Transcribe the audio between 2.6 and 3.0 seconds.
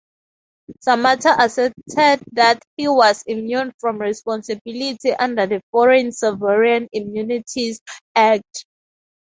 he